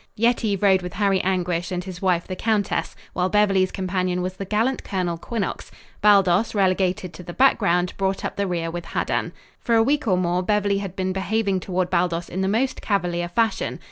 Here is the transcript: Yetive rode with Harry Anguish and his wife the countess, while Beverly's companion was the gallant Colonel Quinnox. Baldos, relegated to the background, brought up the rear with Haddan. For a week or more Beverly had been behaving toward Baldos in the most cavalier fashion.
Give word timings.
Yetive 0.17 0.63
rode 0.63 0.81
with 0.81 0.93
Harry 0.93 1.21
Anguish 1.21 1.71
and 1.71 1.83
his 1.83 2.01
wife 2.01 2.25
the 2.25 2.35
countess, 2.35 2.95
while 3.13 3.29
Beverly's 3.29 3.71
companion 3.71 4.23
was 4.23 4.33
the 4.33 4.45
gallant 4.45 4.83
Colonel 4.83 5.15
Quinnox. 5.15 5.69
Baldos, 6.01 6.55
relegated 6.55 7.13
to 7.13 7.21
the 7.21 7.33
background, 7.35 7.93
brought 7.97 8.25
up 8.25 8.35
the 8.35 8.47
rear 8.47 8.71
with 8.71 8.85
Haddan. 8.85 9.31
For 9.59 9.75
a 9.75 9.83
week 9.83 10.07
or 10.07 10.17
more 10.17 10.41
Beverly 10.41 10.79
had 10.79 10.95
been 10.95 11.13
behaving 11.13 11.59
toward 11.59 11.91
Baldos 11.91 12.29
in 12.29 12.41
the 12.41 12.47
most 12.47 12.81
cavalier 12.81 13.27
fashion. 13.29 13.79